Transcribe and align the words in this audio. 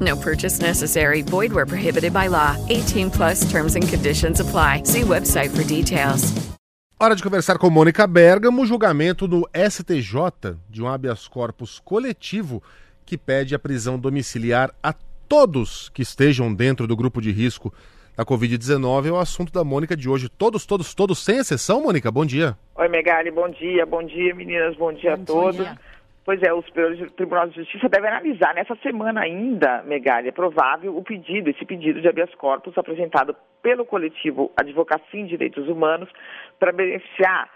No 0.00 0.16
purchase 0.16 0.60
necessary. 0.60 1.22
Void 1.22 1.52
where 1.52 1.66
prohibited 1.66 2.12
by 2.12 2.28
law. 2.28 2.56
18 2.68 3.10
plus 3.10 3.50
terms 3.50 3.76
and 3.76 3.86
conditions 3.86 4.40
apply. 4.40 4.82
See 4.84 5.02
website 5.02 5.50
for 5.50 5.64
details. 5.64 6.32
Hora 7.02 7.16
de 7.16 7.22
conversar 7.22 7.56
com 7.56 7.70
Mônica 7.70 8.06
Bergamo, 8.06 8.66
julgamento 8.66 9.26
no 9.26 9.48
STJ 9.54 10.54
de 10.68 10.82
um 10.82 10.86
habeas 10.86 11.26
corpus 11.26 11.78
coletivo 11.78 12.62
que 13.06 13.16
pede 13.16 13.54
a 13.54 13.58
prisão 13.58 13.98
domiciliar 13.98 14.70
a 14.82 14.94
todos 15.26 15.88
que 15.88 16.02
estejam 16.02 16.52
dentro 16.52 16.86
do 16.86 16.94
grupo 16.94 17.20
de 17.22 17.30
risco 17.30 17.72
da 18.16 18.24
Covid-19 18.26 19.06
é 19.06 19.10
o 19.12 19.16
assunto 19.16 19.50
da 19.50 19.64
Mônica 19.64 19.96
de 19.96 20.10
hoje. 20.10 20.28
Todos, 20.28 20.66
todos, 20.66 20.92
todos, 20.94 21.24
sem 21.24 21.38
exceção, 21.38 21.82
Mônica, 21.82 22.10
bom 22.10 22.26
dia. 22.26 22.54
Oi, 22.74 22.88
Megali, 22.88 23.30
bom 23.30 23.48
dia, 23.48 23.86
bom 23.86 24.04
dia, 24.04 24.34
meninas, 24.34 24.76
bom 24.76 24.92
dia 24.92 25.16
bom 25.16 25.22
a 25.22 25.24
todos. 25.24 25.56
Dia. 25.56 25.78
Pois 26.24 26.42
é, 26.42 26.52
o 26.52 26.62
Superior 26.62 27.10
Tribunal 27.12 27.48
de 27.48 27.56
Justiça 27.56 27.88
deve 27.88 28.06
analisar 28.06 28.54
nessa 28.54 28.76
semana 28.76 29.22
ainda, 29.22 29.82
Megali, 29.84 30.28
é 30.28 30.32
provável 30.32 30.96
o 30.96 31.02
pedido, 31.02 31.48
esse 31.48 31.64
pedido 31.64 32.00
de 32.00 32.08
habeas 32.08 32.34
corpus 32.34 32.76
apresentado 32.76 33.34
pelo 33.62 33.86
coletivo 33.86 34.52
Advocacia 34.56 35.20
em 35.20 35.26
Direitos 35.26 35.66
Humanos 35.66 36.10
para 36.58 36.72
beneficiar 36.72 37.48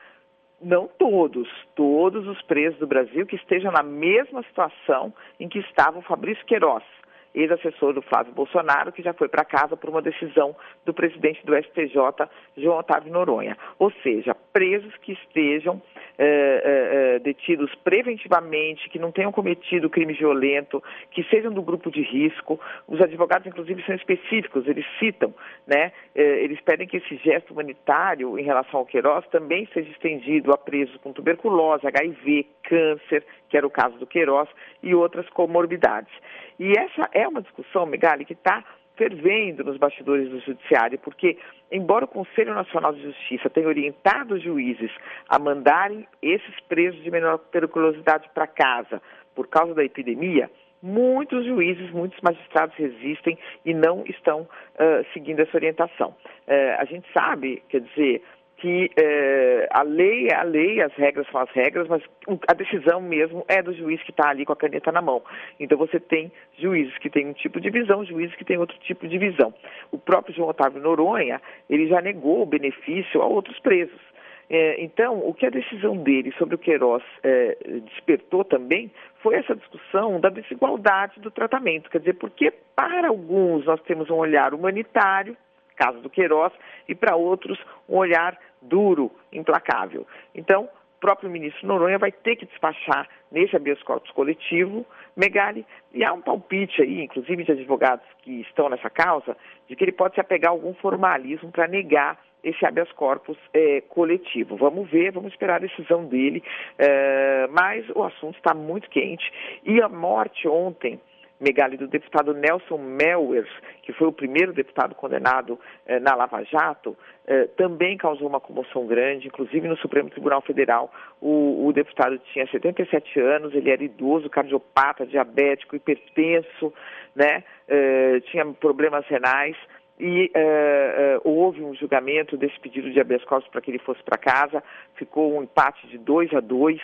não 0.62 0.89
todos, 0.98 1.48
todos 1.75 2.27
os 2.27 2.41
presos 2.42 2.79
do 2.79 2.87
Brasil 2.87 3.27
que 3.27 3.37
estejam 3.37 3.70
na 3.70 3.83
mesma 3.83 4.42
situação 4.45 5.12
em 5.39 5.48
que 5.48 5.59
estava 5.59 5.98
o 5.98 6.03
Fabrício 6.03 6.45
Queiroz, 6.47 6.85
ex-assessor 7.34 7.92
do 7.92 8.02
Flávio 8.02 8.33
Bolsonaro, 8.33 8.92
que 8.92 9.02
já 9.02 9.12
foi 9.12 9.28
para 9.28 9.45
casa 9.45 9.77
por 9.77 9.90
uma 9.90 10.00
decisão 10.00 10.55
do 10.84 10.95
presidente 10.95 11.45
do 11.45 11.56
STJ, 11.56 12.28
João 12.56 12.78
Otávio 12.78 13.12
Noronha. 13.12 13.56
Ou 13.78 13.90
seja, 14.02 14.34
presos 14.52 14.96
que 14.98 15.12
estejam 15.12 15.83
eh, 16.17 16.62
eh, 16.64 17.18
detidos 17.18 17.74
preventivamente, 17.83 18.89
que 18.89 18.98
não 18.98 19.11
tenham 19.11 19.33
cometido 19.33 19.90
crime 19.90 20.12
violento, 20.12 20.83
que 21.11 21.24
sejam 21.24 21.52
do 21.52 21.62
grupo 21.62 21.90
de 21.90 22.02
risco. 22.02 22.61
Os 22.86 23.00
advogados, 23.00 23.46
inclusive, 23.46 23.83
são 23.84 23.94
específicos, 23.94 24.67
eles 24.68 24.86
citam, 24.98 25.34
né? 25.67 25.92
Eh, 26.14 26.44
eles 26.44 26.61
pedem 26.61 26.86
que 26.86 26.98
esse 26.98 27.17
gesto 27.17 27.52
humanitário 27.52 28.39
em 28.39 28.44
relação 28.44 28.80
ao 28.80 28.86
Queiroz 28.86 29.27
também 29.28 29.68
seja 29.74 29.90
estendido 29.90 30.52
a 30.52 30.56
presos 30.56 30.96
com 30.98 31.12
tuberculose, 31.12 31.86
HIV, 31.86 32.46
câncer, 32.62 33.24
que 33.55 33.59
era 33.59 33.67
o 33.69 33.70
caso 33.70 33.97
do 33.98 34.07
Queiroz, 34.07 34.48
e 34.83 34.97
outras 34.97 35.29
comorbidades. 35.31 36.13
E 36.59 36.73
essa 36.77 37.09
é 37.13 37.29
uma 37.29 37.41
discussão, 37.41 37.87
Megali, 37.87 38.25
que 38.25 38.33
está 38.33 38.65
fervendo 38.97 39.63
nos 39.63 39.77
bastidores 39.77 40.29
do 40.29 40.41
Judiciário, 40.41 40.98
porque, 40.98 41.39
embora 41.70 42.05
o 42.05 42.09
Conselho 42.09 42.53
Nacional 42.53 42.92
de 42.92 43.03
Justiça 43.03 43.48
tenha 43.48 43.69
orientado 43.69 44.35
os 44.35 44.42
juízes 44.42 44.91
a 45.29 45.39
mandarem 45.39 46.05
esses 46.20 46.61
presos 46.69 47.01
de 47.05 47.13
menor 47.13 47.39
periculosidade 47.39 48.29
para 48.35 48.48
casa 48.48 49.01
por 49.37 49.47
causa 49.47 49.73
da 49.73 49.85
epidemia, 49.85 50.51
muitos 50.83 51.47
juízes, 51.47 51.92
muitos 51.92 52.21
magistrados 52.23 52.75
resistem 52.75 53.39
e 53.65 53.73
não 53.73 54.03
estão 54.09 54.41
uh, 54.41 55.07
seguindo 55.13 55.39
essa 55.41 55.57
orientação. 55.57 56.09
Uh, 56.48 56.81
a 56.81 56.85
gente 56.86 57.07
sabe, 57.17 57.63
quer 57.69 57.83
dizer, 57.83 58.21
que 58.64 58.91
é, 58.97 59.69
a 59.70 59.83
lei 59.83 60.29
é 60.29 60.35
a 60.35 60.42
lei, 60.42 60.80
as 60.80 60.95
regras 60.95 61.27
são 61.30 61.39
as 61.39 61.51
regras, 61.51 61.86
mas 61.86 62.02
a 62.48 62.55
decisão 62.55 62.98
mesmo 62.98 63.45
é 63.47 63.63
do 63.63 63.75
juiz 63.75 64.02
que 64.02 64.11
está 64.11 64.30
ali 64.30 64.47
com 64.47 64.55
a 64.55 64.57
caneta 64.57 64.91
na 64.91 65.02
mão. 65.02 65.23
Então 65.61 65.77
você 65.77 66.01
tem 66.01 66.33
juízes 66.58 66.97
que 66.97 67.11
têm 67.11 67.27
um 67.27 67.35
tipo 67.35 67.61
de 67.61 67.69
visão, 67.69 68.07
juízes 68.07 68.35
que 68.36 68.45
têm 68.45 68.57
outro 68.57 68.79
tipo 68.79 69.07
de 69.07 69.19
visão. 69.19 69.53
O 69.92 69.98
próprio 69.98 70.35
João 70.35 70.48
Otávio 70.48 70.80
Noronha, 70.80 71.42
ele 71.69 71.86
já 71.89 72.01
negou 72.01 72.41
o 72.41 72.47
benefício 72.47 73.20
a 73.20 73.27
outros 73.27 73.61
presos. 73.61 74.01
É, 74.48 74.83
então, 74.83 75.19
o 75.19 75.35
que 75.35 75.45
a 75.45 75.51
decisão 75.51 75.98
dele 75.98 76.33
sobre 76.39 76.55
o 76.55 76.58
Queiroz 76.58 77.03
é, 77.23 77.58
despertou 77.85 78.45
também 78.45 78.91
foi 79.23 79.35
essa 79.36 79.55
discussão 79.55 80.19
da 80.19 80.30
desigualdade 80.30 81.20
do 81.20 81.30
tratamento. 81.30 81.91
Quer 81.91 81.98
dizer, 81.98 82.14
porque 82.14 82.51
para 82.74 83.08
alguns 83.08 83.67
nós 83.67 83.80
temos 83.83 84.08
um 84.08 84.17
olhar 84.17 84.55
humanitário, 84.55 85.36
caso 85.77 86.01
do 86.01 86.08
Queiroz, 86.08 86.53
e 86.89 86.95
para 86.95 87.17
outros 87.17 87.58
um 87.89 87.97
olhar 87.97 88.39
duro, 88.64 89.11
implacável. 89.33 90.07
Então, 90.35 90.64
o 90.64 91.01
próprio 91.01 91.30
ministro 91.30 91.67
Noronha 91.67 91.98
vai 91.98 92.11
ter 92.11 92.36
que 92.36 92.47
despachar 92.47 93.08
nesse 93.30 93.55
habeas 93.55 93.83
corpus 93.83 94.11
coletivo, 94.13 94.86
Megali, 95.17 95.67
e 95.92 96.02
há 96.05 96.13
um 96.13 96.20
palpite 96.20 96.83
aí, 96.83 97.03
inclusive 97.03 97.45
de 97.45 97.53
advogados 97.53 98.07
que 98.23 98.41
estão 98.41 98.69
nessa 98.69 98.91
causa, 98.91 99.36
de 99.69 99.77
que 99.77 99.85
ele 99.85 99.92
pode 99.92 100.14
se 100.14 100.20
apegar 100.20 100.51
a 100.51 100.55
algum 100.55 100.74
formalismo 100.74 101.51
para 101.51 101.69
negar 101.69 102.19
esse 102.42 102.64
habeas 102.64 102.91
corpus 102.92 103.39
é, 103.53 103.80
coletivo. 103.83 104.57
Vamos 104.57 104.91
ver, 104.91 105.13
vamos 105.13 105.33
esperar 105.33 105.57
a 105.57 105.67
decisão 105.67 106.05
dele, 106.07 106.42
é, 106.79 107.48
mas 107.51 107.89
o 107.95 108.03
assunto 108.03 108.36
está 108.36 108.55
muito 108.55 108.89
quente. 108.91 109.24
E 109.64 109.80
a 109.80 109.89
morte 109.89 110.47
ontem 110.47 111.01
Megali, 111.44 111.77
do 111.77 111.86
deputado 111.86 112.32
Nelson 112.32 112.78
Melwers, 112.78 113.50
que 113.82 113.92
foi 113.92 114.08
o 114.08 114.12
primeiro 114.12 114.52
deputado 114.52 114.94
condenado 114.94 115.60
eh, 115.86 116.00
na 116.00 116.14
Lava 116.14 116.42
Jato, 116.44 116.96
eh, 117.27 117.48
também 117.56 117.98
causou 117.98 118.27
uma 118.27 118.40
comoção 118.40 118.86
grande, 118.86 119.28
inclusive 119.28 119.68
no 119.68 119.77
Supremo 119.77 120.08
Tribunal 120.08 120.40
Federal. 120.40 120.90
O, 121.20 121.66
o, 121.66 121.72
deputado 121.72 122.18
tinha 122.32 122.46
77 122.46 123.20
anos, 123.20 123.55
ele 123.55 123.70
era 123.70 123.84
idoso, 123.84 124.30
cardiopata, 124.30 125.06
diabético, 125.06 125.77
hipertenso, 125.77 126.72
né? 127.14 127.44
Eh, 127.68 128.20
tinha 128.31 128.44
problemas 128.55 129.06
renais 129.06 129.56
e 129.99 130.31
uh, 130.34 131.19
uh, 131.19 131.20
houve 131.25 131.62
um 131.62 131.75
julgamento 131.75 132.37
desse 132.37 132.58
pedido 132.58 132.90
de 132.90 133.00
habeas 133.00 133.25
corpus 133.25 133.49
para 133.50 133.61
que 133.61 133.70
ele 133.70 133.78
fosse 133.78 134.02
para 134.02 134.19
casa, 134.19 134.62
ficou 134.96 135.37
um 135.37 135.43
empate 135.43 135.87
de 135.87 135.99
2 135.99 136.35
a 136.35 136.40
2, 136.40 136.81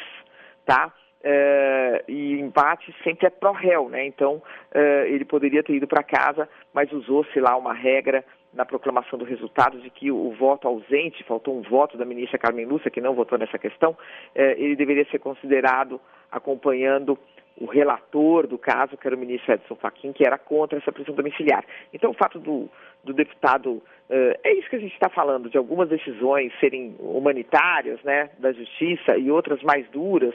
tá? 0.64 0.92
Uh, 1.22 2.00
e 2.08 2.40
empate 2.40 2.94
sempre 3.05 3.26
é 3.26 3.31
pró-réu, 3.31 3.90
né? 3.90 4.06
Então 4.06 4.37
uh, 4.37 5.05
ele 5.05 5.26
poderia 5.26 5.62
ter 5.62 5.75
ido 5.75 5.87
para 5.87 6.02
casa, 6.02 6.49
mas 6.72 6.90
usou-se 6.93 7.38
lá 7.38 7.55
uma 7.58 7.75
regra 7.75 8.25
na 8.55 8.64
proclamação 8.64 9.19
do 9.19 9.25
resultado 9.26 9.78
de 9.81 9.90
que 9.90 10.11
o 10.11 10.31
voto 10.31 10.67
ausente, 10.67 11.22
faltou 11.25 11.58
um 11.58 11.61
voto 11.61 11.99
da 11.99 12.06
ministra 12.06 12.38
Carmen 12.38 12.64
Lúcia, 12.64 12.90
que 12.90 13.02
não 13.02 13.14
votou 13.14 13.37
nessa 13.38 13.58
questão, 13.58 13.90
uh, 13.90 13.99
ele 14.34 14.75
deveria 14.75 15.05
ser 15.11 15.19
considerado 15.19 16.00
acompanhando 16.32 17.19
o 17.61 17.66
relator 17.66 18.46
do 18.46 18.56
caso, 18.56 18.96
que 18.96 19.06
era 19.06 19.14
o 19.14 19.19
ministro 19.19 19.52
Edson 19.52 19.75
Fachin, 19.75 20.14
que 20.14 20.26
era 20.26 20.38
contra 20.38 20.78
essa 20.78 20.90
prisão 20.90 21.14
domiciliar. 21.14 21.62
Então, 21.93 22.12
o 22.12 22.14
fato 22.14 22.38
do, 22.38 22.70
do 23.05 23.12
deputado, 23.12 23.82
é 24.08 24.55
isso 24.55 24.70
que 24.70 24.76
a 24.76 24.78
gente 24.81 24.94
está 24.94 25.11
falando, 25.11 25.50
de 25.50 25.58
algumas 25.58 25.88
decisões 25.90 26.52
serem 26.58 26.96
humanitárias, 26.99 28.02
né, 28.02 28.31
da 28.38 28.50
justiça, 28.52 29.19
e 29.19 29.31
outras 29.31 29.62
mais 29.62 29.87
duras, 29.90 30.34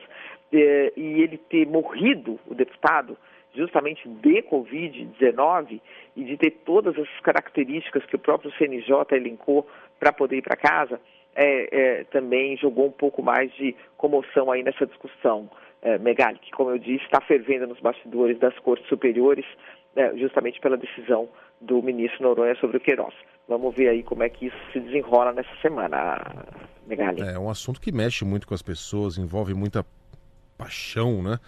e 0.52 1.22
ele 1.22 1.38
ter 1.38 1.68
morrido, 1.68 2.40
o 2.48 2.54
deputado, 2.54 3.18
justamente 3.54 4.08
de 4.08 4.42
Covid-19, 4.44 5.82
e 6.16 6.24
de 6.24 6.38
ter 6.38 6.52
todas 6.66 6.98
as 6.98 7.10
características 7.22 8.06
que 8.06 8.16
o 8.16 8.20
próprio 8.20 8.52
CNJ 8.58 9.06
elencou 9.12 9.68
para 10.00 10.14
poder 10.14 10.38
ir 10.38 10.42
para 10.42 10.56
casa, 10.56 11.00
é, 11.36 12.00
é, 12.00 12.04
também 12.06 12.56
jogou 12.58 12.88
um 12.88 12.92
pouco 12.92 13.22
mais 13.22 13.54
de 13.56 13.76
comoção 13.98 14.52
aí 14.52 14.64
nessa 14.64 14.86
discussão, 14.86 15.50
é, 15.82 15.98
Megali, 15.98 16.40
que, 16.40 16.52
como 16.52 16.72
eu 16.72 16.78
disse, 16.78 17.04
está 17.04 17.22
fervendo 17.22 17.68
nos 17.68 17.80
bastidores 17.80 18.40
das 18.40 18.58
cortes 18.60 18.88
superiores, 18.88 19.46
é, 19.96 20.16
justamente 20.18 20.60
pela 20.60 20.78
decisão 20.78 21.28
do 21.62 21.82
ministro 21.82 22.24
Noronha 22.24 22.56
sobre 22.56 22.78
o 22.78 22.80
Queiroz. 22.80 23.14
Vamos 23.48 23.76
ver 23.76 23.90
aí 23.90 24.02
como 24.02 24.24
é 24.24 24.30
que 24.30 24.48
isso 24.48 24.58
se 24.74 24.80
desenrola 24.80 25.32
nessa 25.32 25.56
semana, 25.62 26.20
Megali. 26.88 27.22
É 27.22 27.38
um 27.38 27.50
assunto 27.50 27.80
que 27.80 27.92
mexe 27.92 28.26
muito 28.26 28.48
com 28.48 28.54
as 28.54 28.62
pessoas, 28.62 29.18
envolve 29.18 29.54
muita 29.54 29.86
paixão, 30.58 31.22
né? 31.22 31.40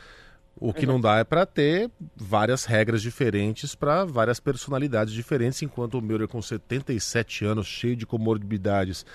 O 0.60 0.74
que 0.74 0.88
não 0.88 1.00
dá 1.00 1.18
é 1.18 1.24
para 1.24 1.46
ter 1.46 1.90
várias 2.16 2.66
regras 2.66 3.02
diferentes 3.02 3.76
para 3.76 4.04
várias 4.06 4.40
personalidades 4.40 5.14
diferentes, 5.14 5.62
enquanto 5.62 6.00
o 6.00 6.02
Meurer, 6.02 6.28
com 6.28 6.42
77 6.42 7.46
anos, 7.46 7.68
cheio 7.68 7.96
de 7.96 8.08
comorbidades, 8.08 9.06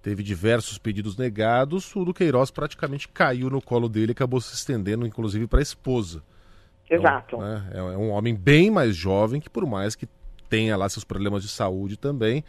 teve 0.00 0.22
diversos 0.22 0.78
pedidos 0.78 1.18
negados, 1.18 1.94
o 1.94 2.04
do 2.04 2.14
Queiroz 2.14 2.50
praticamente 2.50 3.08
caiu 3.08 3.50
no 3.50 3.60
colo 3.60 3.90
dele 3.90 4.12
e 4.12 4.12
acabou 4.12 4.40
se 4.40 4.54
estendendo, 4.54 5.06
inclusive, 5.06 5.46
para 5.46 5.58
a 5.58 5.62
esposa. 5.62 6.22
Exato. 6.88 7.36
Então, 7.36 7.40
né, 7.40 7.70
é 7.74 7.82
um 7.82 8.10
homem 8.10 8.34
bem 8.34 8.70
mais 8.70 8.96
jovem, 8.96 9.38
que 9.38 9.50
por 9.50 9.66
mais 9.66 9.94
que 9.94 10.08
tenha 10.48 10.76
lá 10.76 10.88
seus 10.88 11.04
problemas 11.04 11.42
de 11.42 11.48
saúde 11.48 11.98
também, 11.98 12.42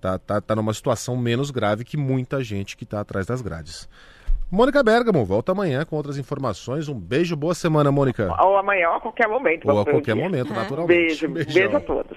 tá, 0.00 0.18
tá, 0.18 0.40
tá 0.40 0.54
numa 0.54 0.72
situação 0.72 1.16
menos 1.16 1.50
grave 1.50 1.84
que 1.84 1.96
muita 1.96 2.42
gente 2.44 2.76
que 2.76 2.84
está 2.84 3.00
atrás 3.00 3.26
das 3.26 3.42
grades. 3.42 3.88
Mônica 4.50 4.80
Bergamo, 4.80 5.24
volta 5.24 5.50
amanhã 5.50 5.84
com 5.84 5.96
outras 5.96 6.16
informações. 6.18 6.88
Um 6.88 6.94
beijo, 6.94 7.34
boa 7.34 7.52
semana, 7.52 7.90
Mônica. 7.90 8.32
Ou 8.40 8.56
amanhã 8.56 8.90
ou 8.90 8.94
a 8.94 9.00
qualquer 9.00 9.26
momento. 9.26 9.68
Ou 9.68 9.80
a 9.80 9.84
qualquer 9.84 10.14
momento, 10.14 10.52
naturalmente. 10.54 10.96
Beijo, 10.96 11.28
Beijão. 11.28 11.54
beijo 11.54 11.76
a 11.76 11.80
todos. 11.80 12.16